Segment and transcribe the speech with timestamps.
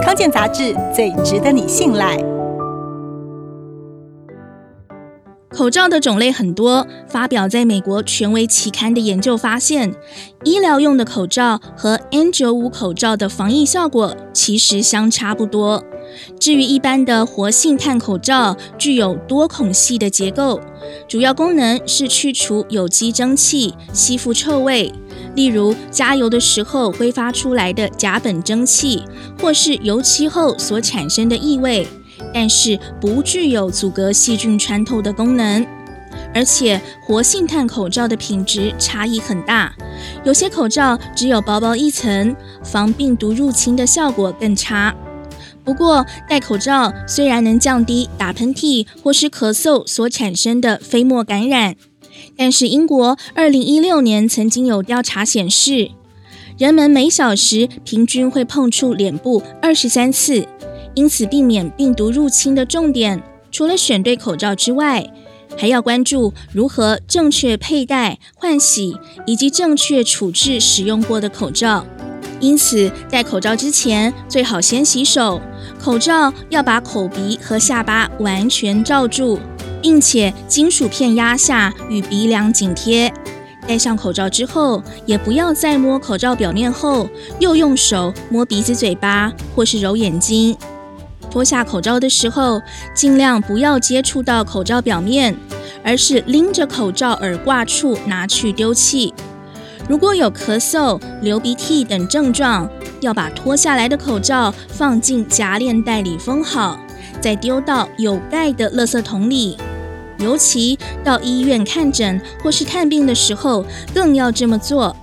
[0.00, 2.16] 康健杂志最值得你信赖。
[5.50, 9.94] 口罩的种类很多，发表在美国权威期刊的研究发现，
[10.44, 15.84] 医疗用的口罩和 N95 口罩的防疫效果其实相差不多。
[16.40, 20.58] 至于一般的活性炭口罩，具有多孔隙的结构，
[21.06, 24.90] 主要功能是去除有机蒸汽、吸附臭味，
[25.34, 29.02] 例如加油的时候挥发出来的甲苯蒸汽，
[29.40, 31.86] 或是油漆后所产生的异味，
[32.32, 35.66] 但是不具有阻隔细菌穿透的功能。
[36.34, 39.74] 而且活性炭口罩的品质差异很大，
[40.24, 44.94] 有些口罩只有薄薄一层，防病毒入侵的效果更差。
[45.64, 51.76] 不过，戴口罩虽然能降低打喷嚏或是咳嗽所产生的飞沫感染，
[52.36, 55.90] 但是英国2016年曾经有调查显示，
[56.58, 60.46] 人们每小时平均会碰触脸部23次。
[60.94, 65.10] 因此，避免病毒入侵的重点，除了选对口罩之外，
[65.56, 71.86] 还要关注如何正确佩戴、换洗以及正确处置使用过的口罩。
[72.40, 75.40] 因此，戴口罩之前最好先洗手。
[75.80, 79.38] 口罩要把口鼻和下巴完全罩住，
[79.82, 83.12] 并且金属片压下与鼻梁紧贴。
[83.66, 90.56] 戴上口罩之后，也不要再摸口罩表面后又用手摸鼻子、嘴巴或是揉眼睛。
[91.30, 92.60] 脱下口罩的时候，
[92.94, 95.34] 尽量不要接触到口罩表面，
[95.82, 99.14] 而是拎着口罩耳挂处拿去丢弃。
[99.88, 102.68] 如果有咳嗽、流鼻涕等症状，
[103.00, 106.78] 要把脱下来的口罩放进夹链袋里封好，
[107.20, 109.56] 再丢到有盖的垃圾桶里。
[110.18, 114.96] 尤其到医院看诊或是看病的时候，更要这么做。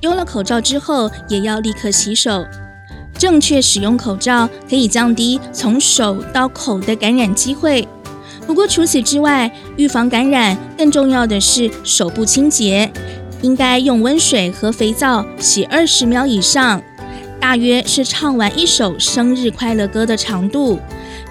[0.00, 2.44] 丢了口罩之后，也要立刻洗手。
[3.18, 7.86] 正确使用口罩可以降低从手到口的感染机会。
[8.46, 12.90] 不过除此之外，预防感染更重要的是手部清洁。
[13.42, 16.82] 应该用温水和肥皂洗二十秒以上，
[17.40, 20.78] 大约是唱完一首生日快乐歌的长度，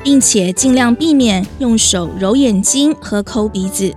[0.03, 3.94] 并且尽量避免用手揉眼睛和抠鼻子。